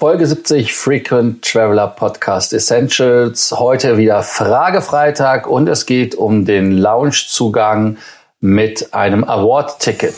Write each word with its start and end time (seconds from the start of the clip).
Folge 0.00 0.26
70 0.26 0.72
Frequent 0.72 1.44
Traveler 1.44 1.86
Podcast 1.86 2.52
Essentials. 2.52 3.52
Heute 3.52 3.96
wieder 3.96 4.24
Fragefreitag 4.24 5.46
und 5.46 5.68
es 5.68 5.86
geht 5.86 6.16
um 6.16 6.44
den 6.44 6.72
Loungezugang 6.72 7.98
mit 8.40 8.92
einem 8.92 9.22
Award-Ticket. 9.22 10.16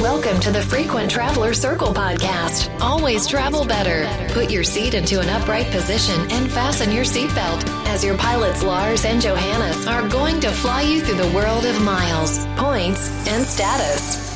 Welcome 0.00 0.38
to 0.38 0.52
the 0.52 0.62
Frequent 0.62 1.10
Traveler 1.10 1.52
Circle 1.54 1.92
podcast. 1.92 2.70
Always 2.80 3.26
travel 3.26 3.64
better. 3.64 4.06
Put 4.32 4.52
your 4.52 4.62
seat 4.62 4.94
into 4.94 5.18
an 5.18 5.28
upright 5.28 5.68
position 5.72 6.14
and 6.30 6.48
fasten 6.48 6.92
your 6.92 7.04
seatbelt 7.04 7.64
as 7.88 8.04
your 8.04 8.16
pilots 8.16 8.62
Lars 8.62 9.04
and 9.04 9.20
Johannes 9.20 9.88
are 9.88 10.08
going 10.08 10.38
to 10.38 10.50
fly 10.50 10.82
you 10.82 11.00
through 11.00 11.20
the 11.20 11.34
world 11.34 11.66
of 11.66 11.82
miles, 11.82 12.46
points, 12.56 13.10
and 13.26 13.44
status. 13.44 14.29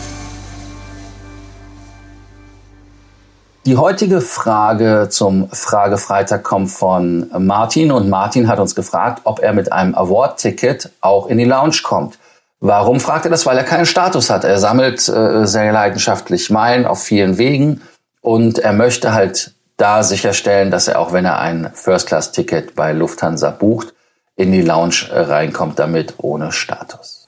Die 3.67 3.79
heutige 3.79 4.21
Frage 4.21 5.09
zum 5.09 5.49
Fragefreitag 5.49 6.43
kommt 6.43 6.71
von 6.71 7.31
Martin 7.39 7.93
und 7.93 8.11
Martin 8.11 8.47
hat 8.47 8.59
uns 8.59 8.75
gefragt, 8.75 9.23
ob 9.25 9.41
er 9.41 9.55
mit 9.55 9.73
einem 9.73 9.95
Award-Ticket 9.95 10.91
auch 11.01 11.29
in 11.29 11.39
die 11.39 11.45
Lounge 11.45 11.79
kommt. 11.83 12.19
Warum 12.61 13.01
fragt 13.01 13.25
er 13.25 13.31
das? 13.31 13.47
Weil 13.47 13.57
er 13.57 13.65
keinen 13.65 13.87
Status 13.87 14.29
hat. 14.29 14.45
Er 14.45 14.59
sammelt 14.59 15.09
äh, 15.09 15.47
sehr 15.47 15.73
leidenschaftlich 15.73 16.51
Meilen 16.51 16.85
auf 16.85 17.03
vielen 17.03 17.39
Wegen 17.39 17.81
und 18.21 18.59
er 18.59 18.75
möchte 18.75 19.15
halt 19.15 19.55
da 19.79 20.03
sicherstellen, 20.03 20.71
dass 20.71 20.87
er 20.87 20.99
auch 20.99 21.15
wenn 21.15 21.25
er 21.25 21.39
ein 21.39 21.71
First-Class-Ticket 21.73 22.75
bei 22.75 22.93
Lufthansa 22.93 23.49
bucht, 23.49 23.95
in 24.37 24.53
die 24.53 24.63
Lounge 24.63 25.09
äh, 25.11 25.21
reinkommt 25.21 25.79
damit 25.79 26.15
ohne 26.19 26.53
Status. 26.53 27.24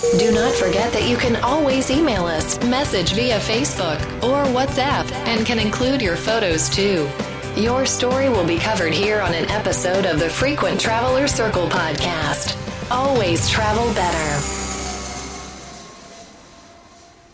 Do 0.00 0.32
not 0.32 0.54
forget 0.54 0.94
that 0.94 1.06
you 1.06 1.18
can 1.18 1.36
always 1.44 1.90
email 1.90 2.24
us, 2.24 2.58
message 2.64 3.12
via 3.12 3.38
Facebook 3.38 4.00
or 4.22 4.46
WhatsApp, 4.56 5.04
and 5.26 5.44
can 5.44 5.58
include 5.58 6.00
your 6.00 6.16
photos 6.16 6.70
too. 6.70 7.06
Your 7.54 7.84
story 7.84 8.30
will 8.30 8.46
be 8.46 8.56
covered 8.56 8.94
here 8.94 9.20
on 9.20 9.34
an 9.34 9.44
episode 9.50 10.06
of 10.06 10.18
the 10.18 10.30
Frequent 10.30 10.80
Traveler 10.80 11.28
Circle 11.28 11.68
podcast. 11.68 12.56
Always 12.90 13.46
travel 13.50 13.92
better. 13.92 14.42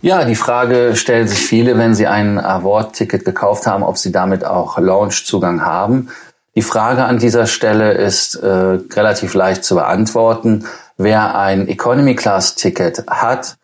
Ja, 0.02 0.24
die 0.24 0.34
Frage 0.34 0.96
stellen 0.96 1.28
sich 1.28 1.38
viele, 1.38 1.78
wenn 1.78 1.94
sie 1.94 2.08
ein 2.08 2.40
Award-Ticket 2.40 3.24
gekauft 3.24 3.68
haben, 3.68 3.84
ob 3.84 3.96
sie 3.96 4.10
damit 4.10 4.44
auch 4.44 4.76
Launch-Zugang 4.76 5.64
haben. 5.64 6.08
Die 6.56 6.62
Frage 6.62 7.04
an 7.04 7.18
dieser 7.18 7.46
Stelle 7.46 7.92
ist 7.92 8.34
äh, 8.34 8.48
relativ 8.48 9.34
leicht 9.34 9.62
zu 9.62 9.76
beantworten. 9.76 10.66
Wer 10.98 11.34
ein 11.34 11.68
Economy 11.68 12.14
Class 12.14 12.54
Ticket 12.54 13.04
hat, 13.06 13.56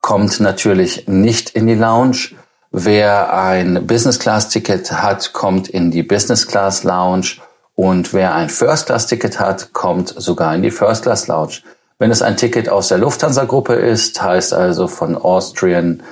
kommt 0.00 0.40
natürlich 0.40 1.06
nicht 1.06 1.50
in 1.50 1.66
die 1.66 1.74
Lounge. 1.74 2.30
Wer 2.70 3.34
ein 3.34 3.86
Business 3.86 4.18
Class 4.18 4.48
Ticket 4.48 4.90
hat, 4.92 5.32
kommt 5.34 5.68
in 5.68 5.90
die 5.90 6.02
Business 6.02 6.46
Class 6.46 6.84
Lounge. 6.84 7.36
Und 7.74 8.14
wer 8.14 8.34
ein 8.34 8.48
First 8.48 8.86
Class 8.86 9.06
Ticket 9.06 9.38
hat, 9.38 9.72
kommt 9.74 10.14
sogar 10.16 10.54
in 10.54 10.62
die 10.62 10.70
First 10.70 11.02
Class 11.02 11.28
Lounge. 11.28 11.58
Wenn 11.98 12.10
es 12.10 12.22
ein 12.22 12.36
Ticket 12.36 12.68
aus 12.68 12.88
der 12.88 12.98
Lufthansa 12.98 13.44
Gruppe 13.44 13.74
ist, 13.74 14.22
heißt 14.22 14.54
also 14.54 14.88
von 14.88 15.16
Austrian 15.16 16.02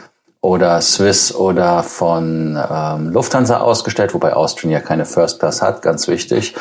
oder 0.40 0.80
Swiss 0.82 1.34
oder 1.34 1.82
von 1.82 2.62
ähm, 2.70 3.10
Lufthansa 3.10 3.60
ausgestellt, 3.60 4.12
wobei 4.12 4.34
Austrian 4.34 4.72
ja 4.72 4.80
keine 4.80 5.06
First 5.06 5.40
Class 5.40 5.62
hat, 5.62 5.82
ganz 5.82 6.06
wichtig, 6.06 6.54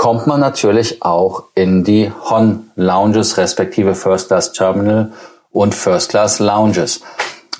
kommt 0.00 0.26
man 0.26 0.40
natürlich 0.40 1.02
auch 1.02 1.42
in 1.54 1.84
die 1.84 2.10
Hon 2.30 2.70
Lounges 2.74 3.36
respektive 3.36 3.94
First 3.94 4.28
Class 4.28 4.50
Terminal 4.54 5.12
und 5.52 5.74
First 5.74 6.08
Class 6.08 6.38
Lounges. 6.38 7.02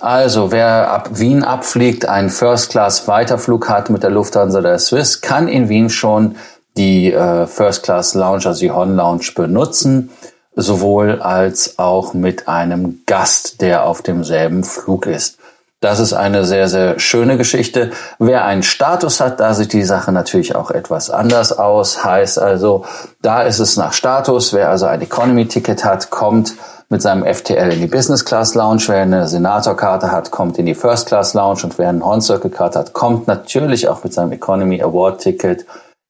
Also 0.00 0.50
wer 0.50 0.90
ab 0.90 1.10
Wien 1.18 1.44
abfliegt, 1.44 2.06
einen 2.06 2.30
First 2.30 2.70
Class 2.70 3.06
Weiterflug 3.06 3.68
hat 3.68 3.90
mit 3.90 4.02
der 4.02 4.08
Lufthansa 4.08 4.62
der 4.62 4.78
Swiss, 4.78 5.20
kann 5.20 5.48
in 5.48 5.68
Wien 5.68 5.90
schon 5.90 6.36
die 6.78 7.12
äh, 7.12 7.46
First 7.46 7.82
Class 7.82 8.14
Lounge, 8.14 8.46
also 8.46 8.58
die 8.60 8.70
Hon 8.70 8.96
Lounge 8.96 9.32
benutzen, 9.36 10.08
sowohl 10.56 11.20
als 11.20 11.78
auch 11.78 12.14
mit 12.14 12.48
einem 12.48 13.02
Gast, 13.04 13.60
der 13.60 13.84
auf 13.84 14.00
demselben 14.00 14.64
Flug 14.64 15.04
ist. 15.04 15.39
Das 15.80 15.98
ist 15.98 16.12
eine 16.12 16.44
sehr, 16.44 16.68
sehr 16.68 16.98
schöne 16.98 17.38
Geschichte. 17.38 17.90
Wer 18.18 18.44
einen 18.44 18.62
Status 18.62 19.18
hat, 19.18 19.40
da 19.40 19.54
sieht 19.54 19.72
die 19.72 19.82
Sache 19.82 20.12
natürlich 20.12 20.54
auch 20.54 20.70
etwas 20.70 21.08
anders 21.08 21.58
aus. 21.58 22.04
Heißt 22.04 22.38
also, 22.38 22.84
da 23.22 23.42
ist 23.42 23.60
es 23.60 23.78
nach 23.78 23.94
Status. 23.94 24.52
Wer 24.52 24.68
also 24.68 24.84
ein 24.84 25.00
Economy-Ticket 25.00 25.82
hat, 25.82 26.10
kommt 26.10 26.54
mit 26.90 27.00
seinem 27.00 27.24
FTL 27.24 27.72
in 27.72 27.80
die 27.80 27.86
Business 27.86 28.26
Class 28.26 28.54
Lounge. 28.54 28.82
Wer 28.88 29.02
eine 29.02 29.26
Senator-Karte 29.26 30.12
hat, 30.12 30.30
kommt 30.30 30.58
in 30.58 30.66
die 30.66 30.74
First 30.74 31.06
Class 31.06 31.32
Lounge. 31.32 31.60
Und 31.62 31.78
wer 31.78 31.88
eine 31.88 32.04
Horn 32.04 32.20
Circle 32.20 32.50
Karte 32.50 32.80
hat, 32.80 32.92
kommt 32.92 33.26
natürlich 33.26 33.88
auch 33.88 34.04
mit 34.04 34.12
seinem 34.12 34.32
Economy 34.32 34.82
Award 34.82 35.22
Ticket 35.22 35.64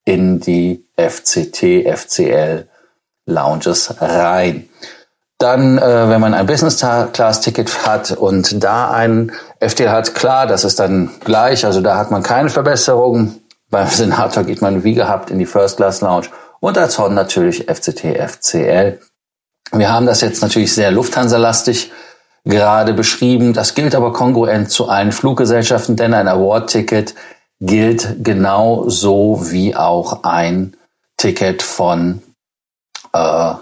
in 0.05 0.41
die 0.41 0.85
FCT, 0.97 1.87
FCL 1.87 2.67
Lounges 3.27 3.95
rein. 4.01 4.69
Dann, 5.39 5.79
äh, 5.79 6.09
wenn 6.09 6.21
man 6.21 6.35
ein 6.35 6.47
Business-Class-Ticket 6.47 7.87
hat 7.87 8.11
und 8.11 8.63
da 8.63 8.91
ein 8.91 9.33
FT 9.61 9.89
hat, 9.89 10.15
klar, 10.15 10.47
das 10.47 10.65
ist 10.65 10.81
dann 10.81 11.11
gleich, 11.21 11.65
also 11.65 11.81
da 11.81 11.97
hat 11.97 12.11
man 12.11 12.23
keine 12.23 12.49
Verbesserung. 12.49 13.41
Beim 13.69 13.89
Senator 13.91 14.45
geht 14.45 14.63
man 14.63 14.85
wie 14.85 14.95
gehabt 14.95 15.31
in 15.31 15.39
die 15.39 15.47
First-Class-Lounge 15.47 16.29
und 16.61 16.77
als 16.77 16.99
Horn 16.99 17.15
natürlich 17.15 17.67
FCT, 17.71 18.17
FCL. 18.17 19.01
Wir 19.73 19.93
haben 19.93 20.07
das 20.07 20.21
jetzt 20.21 20.43
natürlich 20.43 20.75
sehr 20.75 20.91
Lufthansa-lastig 20.91 21.93
gerade 22.45 22.95
beschrieben. 22.95 23.53
Das 23.53 23.75
gilt 23.75 23.95
aber 23.95 24.13
kongruent 24.13 24.71
zu 24.71 24.89
allen 24.89 25.13
Fluggesellschaften, 25.13 25.97
denn 25.97 26.15
ein 26.15 26.29
Award-Ticket 26.29 27.15
gilt 27.61 28.25
genauso 28.25 29.51
wie 29.51 29.77
auch 29.77 30.25
ein 30.25 30.77
Ticket 31.17 31.63
von 31.63 32.23
äh, 33.13 33.55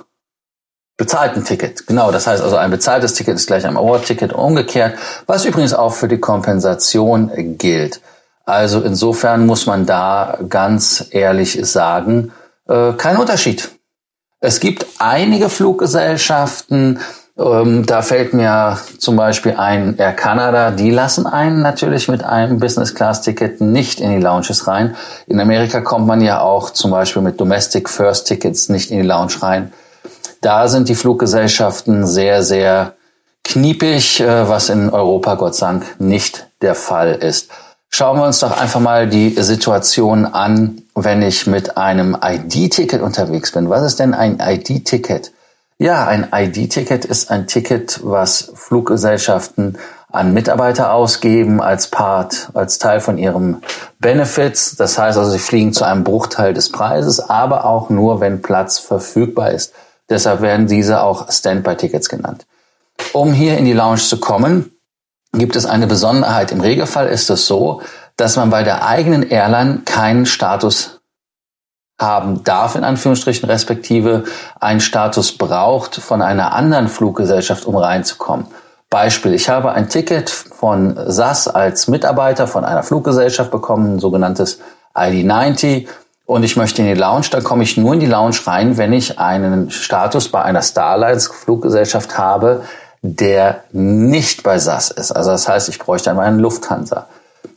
bezahlten 0.99 1.45
Ticket. 1.45 1.87
Genau, 1.87 2.11
das 2.11 2.27
heißt 2.27 2.43
also 2.43 2.57
ein 2.57 2.71
bezahltes 2.71 3.15
Ticket 3.15 3.37
ist 3.37 3.47
gleich 3.47 3.65
ein 3.65 3.77
Award-Ticket 3.79 4.35
umgekehrt, 4.35 4.99
was 5.27 5.47
übrigens 5.47 5.73
auch 5.73 5.95
für 5.95 6.09
die 6.09 6.19
Kompensation 6.19 7.31
gilt. 7.57 8.03
Also 8.45 8.83
insofern 8.83 9.47
muss 9.47 9.67
man 9.67 9.87
da 9.87 10.39
ganz 10.49 11.07
ehrlich 11.11 11.59
sagen, 11.63 12.33
äh, 12.69 12.93
kein 12.93 13.17
Unterschied. 13.17 13.71
Es 14.41 14.61
gibt 14.61 14.87
einige 14.99 15.49
Fluggesellschaften, 15.49 17.01
ähm, 17.39 17.87
da 17.87 18.03
fällt 18.03 18.35
mir 18.35 18.79
zum 18.99 19.15
Beispiel 19.15 19.55
ein 19.57 19.97
Air 19.99 20.13
Canada, 20.13 20.73
die 20.73 20.91
lassen 20.91 21.27
einen 21.27 21.63
natürlich 21.63 22.09
mit 22.09 22.25
einem 22.25 22.59
Business 22.59 22.97
Class 22.97 23.23
Ticket 23.23 23.61
nicht 23.61 24.01
in 24.01 24.11
die 24.11 24.21
Lounges 24.21 24.67
rein. 24.67 24.97
In 25.29 25.39
Amerika 25.39 25.81
kommt 25.81 26.09
man 26.09 26.21
ja 26.21 26.41
auch 26.41 26.71
zum 26.71 26.91
Beispiel 26.91 27.23
mit 27.23 27.41
Domestic 27.41 27.89
First 27.89 28.27
Tickets 28.27 28.69
nicht 28.69 28.91
in 28.91 29.01
die 29.01 29.07
Lounge 29.07 29.35
rein. 29.41 29.73
Da 30.41 30.69
sind 30.69 30.89
die 30.89 30.95
Fluggesellschaften 30.95 32.07
sehr, 32.07 32.43
sehr 32.43 32.95
kniepig, 33.45 34.21
äh, 34.21 34.49
was 34.49 34.69
in 34.69 34.91
Europa 34.91 35.35
Gott 35.35 35.55
sei 35.55 35.67
Dank 35.67 36.01
nicht 36.01 36.47
der 36.61 36.75
Fall 36.75 37.15
ist. 37.15 37.51
Schauen 37.91 38.19
wir 38.19 38.27
uns 38.27 38.41
doch 38.41 38.61
einfach 38.61 38.81
mal 38.81 39.09
die 39.09 39.31
Situation 39.31 40.27
an, 40.27 40.83
wenn 40.95 41.23
ich 41.23 41.47
mit 41.47 41.79
einem 41.79 42.17
ID-Ticket 42.23 43.01
unterwegs 43.01 43.53
bin. 43.53 43.71
Was 43.71 43.83
ist 43.83 43.99
denn 43.99 44.13
ein 44.13 44.39
ID-Ticket? 44.41 45.33
Ja, 45.79 46.07
ein 46.07 46.29
ID-Ticket 46.33 47.05
ist 47.05 47.31
ein 47.31 47.47
Ticket, 47.47 48.01
was 48.03 48.53
Fluggesellschaften 48.55 49.79
an 50.11 50.35
Mitarbeiter 50.35 50.93
ausgeben 50.93 51.63
als 51.63 51.89
Part, 51.89 52.51
als 52.53 52.79
Teil 52.79 53.01
von 53.01 53.17
ihrem 53.17 53.63
Benefits. 54.01 54.77
Das 54.77 54.99
heißt 54.99 55.17
also, 55.17 55.31
sie 55.31 55.39
fliegen 55.39 55.73
zu 55.73 55.85
einem 55.85 56.05
Bruchteil 56.05 56.53
des 56.53 56.71
Preises, 56.71 57.21
aber 57.21 57.65
auch 57.65 57.91
nur, 57.91 58.21
wenn 58.21 58.43
Platz 58.43 58.79
verfügbar 58.79 59.53
ist. 59.53 59.73
Deshalb 60.09 60.41
werden 60.41 60.67
diese 60.67 61.03
auch 61.03 61.31
Standby-Tickets 61.31 62.09
genannt. 62.09 62.47
Um 63.13 63.33
hier 63.33 63.59
in 63.59 63.65
die 63.65 63.73
Lounge 63.73 63.99
zu 63.99 64.19
kommen, 64.19 64.73
gibt 65.33 65.57
es 65.57 65.67
eine 65.67 65.87
Besonderheit. 65.87 66.53
Im 66.53 66.61
Regelfall 66.61 67.09
ist 67.09 67.31
es 67.31 67.47
so, 67.47 67.83
dass 68.17 68.37
man 68.37 68.51
bei 68.51 68.63
der 68.63 68.87
eigenen 68.87 69.23
Airline 69.23 69.83
keinen 69.85 70.27
Status 70.27 71.01
haben 72.01 72.45
darf, 72.45 72.77
in 72.77 72.85
Anführungsstrichen, 72.85 73.49
respektive 73.49 74.25
einen 74.61 74.81
Status 74.81 75.37
braucht 75.37 75.97
von 75.97 76.23
einer 76.23 76.53
anderen 76.53 76.89
Fluggesellschaft, 76.89 77.67
um 77.67 77.77
reinzukommen. 77.77 78.47
Beispiel, 78.91 79.35
ich 79.35 79.49
habe 79.49 79.73
ein 79.73 79.89
Ticket 79.89 80.31
von 80.31 80.99
SAS 81.07 81.47
als 81.49 81.89
Mitarbeiter 81.89 82.47
von 82.47 82.65
einer 82.65 82.83
Fluggesellschaft 82.83 83.51
bekommen, 83.51 83.97
ein 83.97 83.99
sogenanntes 83.99 84.61
ID90 84.95 85.89
und 86.29 86.43
ich 86.43 86.57
möchte 86.57 86.83
in 86.83 86.89
die 86.89 86.95
Lounge, 86.95 87.29
dann 87.31 87.43
komme 87.43 87.63
ich 87.63 87.79
nur 87.79 87.95
in 87.95 88.01
die 88.01 88.07
Lounge 88.07 88.37
rein, 88.45 88.77
wenn 88.77 88.93
ich 88.93 89.19
einen 89.19 89.71
Status 89.71 90.29
bei 90.29 90.43
einer 90.43 90.61
Starlines 90.61 91.29
Fluggesellschaft 91.29 92.19
habe, 92.19 92.65
der 93.01 93.65
nicht 93.73 94.43
bei 94.43 94.59
SAS 94.59 94.91
ist. 94.91 95.11
Also 95.11 95.31
das 95.31 95.49
heißt, 95.49 95.71
ich 95.71 95.79
bräuchte 95.79 96.11
einmal 96.11 96.27
einen 96.27 96.39
Lufthansa. 96.39 97.07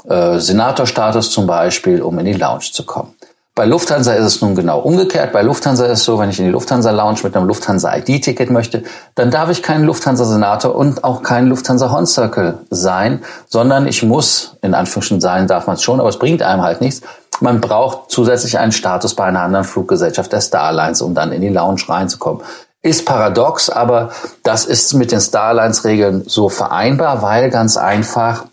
Äh, 0.07 0.39
Senatorstatus 0.39 1.31
zum 1.31 1.47
Beispiel, 1.47 2.01
um 2.01 2.17
in 2.19 2.25
die 2.25 2.33
Lounge 2.33 2.69
zu 2.71 2.85
kommen. 2.85 3.13
Bei 3.55 3.65
Lufthansa 3.65 4.13
ist 4.13 4.25
es 4.25 4.41
nun 4.41 4.55
genau 4.55 4.79
umgekehrt. 4.79 5.33
Bei 5.33 5.41
Lufthansa 5.41 5.87
ist 5.87 5.99
es 5.99 6.05
so, 6.05 6.17
wenn 6.17 6.29
ich 6.29 6.39
in 6.39 6.45
die 6.45 6.51
Lufthansa 6.51 6.91
Lounge 6.91 7.19
mit 7.23 7.35
einem 7.35 7.47
Lufthansa 7.47 7.93
ID-Ticket 7.97 8.49
möchte, 8.49 8.83
dann 9.15 9.31
darf 9.31 9.49
ich 9.49 9.61
kein 9.61 9.83
Lufthansa 9.83 10.23
Senator 10.23 10.73
und 10.73 11.03
auch 11.03 11.23
kein 11.23 11.47
Lufthansa 11.47 11.91
Horn 11.91 12.07
Circle 12.07 12.59
sein, 12.69 13.21
sondern 13.49 13.85
ich 13.85 14.01
muss, 14.01 14.55
in 14.61 14.73
Anführungsstrichen 14.73 15.19
sein 15.19 15.47
darf 15.47 15.67
man 15.67 15.75
es 15.75 15.83
schon, 15.83 15.99
aber 15.99 16.07
es 16.07 16.17
bringt 16.17 16.41
einem 16.41 16.61
halt 16.61 16.79
nichts, 16.79 17.01
man 17.41 17.61
braucht 17.61 18.11
zusätzlich 18.11 18.57
einen 18.57 18.71
Status 18.71 19.15
bei 19.15 19.25
einer 19.25 19.41
anderen 19.41 19.65
Fluggesellschaft 19.65 20.31
der 20.31 20.41
Starlines, 20.41 21.01
um 21.01 21.13
dann 21.13 21.31
in 21.31 21.41
die 21.41 21.49
Lounge 21.49 21.81
reinzukommen. 21.87 22.43
Ist 22.81 23.05
paradox, 23.05 23.69
aber 23.69 24.11
das 24.43 24.65
ist 24.65 24.93
mit 24.93 25.11
den 25.11 25.21
Starlines-Regeln 25.21 26.23
so 26.25 26.49
vereinbar, 26.49 27.21
weil 27.21 27.49
ganz 27.51 27.77
einfach 27.77 28.45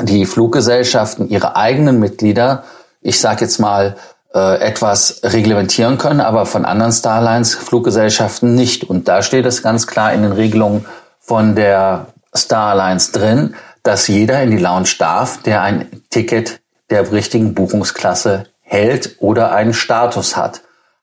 die 0.00 0.24
Fluggesellschaften 0.24 1.28
ihre 1.28 1.56
eigenen 1.56 1.98
Mitglieder, 1.98 2.64
ich 3.02 3.20
sage 3.20 3.44
jetzt 3.44 3.58
mal, 3.58 3.96
äh, 4.34 4.60
etwas 4.60 5.20
reglementieren 5.22 5.98
können, 5.98 6.20
aber 6.20 6.46
von 6.46 6.64
anderen 6.64 6.92
Starlines 6.92 7.54
Fluggesellschaften 7.54 8.54
nicht. 8.54 8.84
Und 8.84 9.08
da 9.08 9.22
steht 9.22 9.44
es 9.44 9.62
ganz 9.62 9.86
klar 9.86 10.12
in 10.14 10.22
den 10.22 10.32
Regelungen 10.32 10.86
von 11.20 11.54
der 11.54 12.06
Starlines 12.34 13.12
drin, 13.12 13.54
dass 13.82 14.08
jeder 14.08 14.42
in 14.42 14.50
die 14.50 14.62
Lounge 14.62 14.88
darf, 14.98 15.42
der 15.42 15.62
ein 15.62 16.02
Ticket 16.08 16.60
der 16.92 17.10
richtigen 17.10 17.54
Buchungsklasse 17.54 18.44
hält 18.60 19.16
oder 19.18 19.52
einen 19.52 19.72
Status 19.72 20.36
hat. 20.36 20.60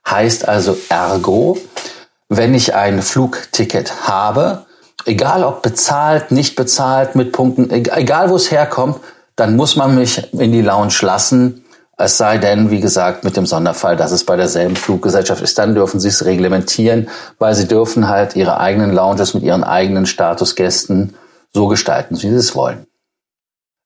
Heißt 0.08 0.48
also 0.48 0.78
ergo, 0.90 1.58
wenn 2.30 2.54
ich 2.54 2.76
ein 2.76 3.02
Flugticket 3.02 4.08
habe, 4.08 4.66
egal 5.06 5.44
ob 5.44 5.64
bezahlt, 5.64 6.32
nicht 6.32 6.56
bezahlt, 6.56 7.16
mit 7.16 7.32
Punkten, 7.32 7.72
egal 7.72 8.30
wo 8.30 8.36
es 8.36 8.52
herkommt, 8.52 9.00
dann 9.36 9.56
muss 9.56 9.76
man 9.76 9.96
mich 9.96 10.32
in 10.34 10.52
die 10.52 10.62
Lounge 10.62 10.94
lassen. 11.02 11.66
Es 11.98 12.18
sei 12.18 12.38
denn, 12.38 12.70
wie 12.70 12.82
gesagt, 12.82 13.24
mit 13.24 13.36
dem 13.36 13.48
Sonderfall, 13.48 13.98
dass 13.98 14.12
es 14.12 14.24
bei 14.24 14.36
derselben 14.36 14.76
Fluggesellschaft 14.76 15.42
ist, 15.42 15.58
dann 15.58 15.74
dürfen 15.74 16.00
sie 16.00 16.10
es 16.10 16.24
reglementieren, 16.24 17.10
weil 17.40 17.56
sie 17.56 17.68
dürfen 17.68 18.08
halt 18.08 18.36
ihre 18.36 18.60
eigenen 18.60 18.94
Lounges 18.94 19.34
mit 19.34 19.44
ihren 19.44 19.64
eigenen 19.64 20.06
Statusgästen 20.06 21.16
so 21.52 21.68
gestalten, 21.68 22.16
wie 22.16 22.30
sie 22.30 22.36
es 22.36 22.56
wollen. 22.56 22.86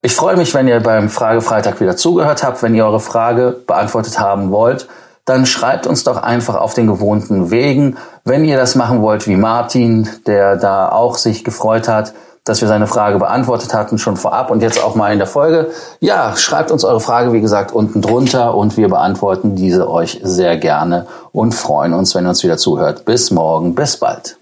Ich 0.03 0.15
freue 0.15 0.37
mich, 0.37 0.53
wenn 0.53 0.67
ihr 0.67 0.79
beim 0.79 1.09
Fragefreitag 1.09 1.79
wieder 1.79 1.97
zugehört 1.97 2.43
habt, 2.43 2.61
wenn 2.61 2.75
ihr 2.75 2.85
eure 2.85 2.99
Frage 2.99 3.55
beantwortet 3.65 4.19
haben 4.19 4.51
wollt 4.51 4.87
dann 5.25 5.45
schreibt 5.45 5.87
uns 5.87 6.03
doch 6.03 6.17
einfach 6.17 6.55
auf 6.55 6.73
den 6.73 6.87
gewohnten 6.87 7.49
Wegen. 7.49 7.97
Wenn 8.25 8.43
ihr 8.45 8.57
das 8.57 8.75
machen 8.75 9.01
wollt 9.01 9.27
wie 9.27 9.35
Martin, 9.35 10.09
der 10.27 10.57
da 10.57 10.89
auch 10.89 11.17
sich 11.17 11.43
gefreut 11.43 11.87
hat, 11.87 12.13
dass 12.43 12.59
wir 12.59 12.67
seine 12.67 12.87
Frage 12.87 13.19
beantwortet 13.19 13.73
hatten, 13.73 13.97
schon 13.97 14.17
vorab 14.17 14.51
und 14.51 14.61
jetzt 14.61 14.83
auch 14.83 14.95
mal 14.95 15.13
in 15.13 15.17
der 15.17 15.27
Folge. 15.27 15.71
Ja, 16.01 16.35
schreibt 16.35 16.71
uns 16.71 16.83
eure 16.83 16.99
Frage, 16.99 17.31
wie 17.31 17.39
gesagt, 17.39 17.71
unten 17.71 18.01
drunter 18.01 18.55
und 18.55 18.75
wir 18.75 18.89
beantworten 18.89 19.55
diese 19.55 19.89
euch 19.89 20.19
sehr 20.23 20.57
gerne 20.57 21.07
und 21.31 21.55
freuen 21.55 21.93
uns, 21.93 22.13
wenn 22.15 22.25
ihr 22.25 22.29
uns 22.29 22.43
wieder 22.43 22.57
zuhört. 22.57 23.05
Bis 23.05 23.31
morgen, 23.31 23.75
bis 23.75 23.95
bald. 23.95 24.37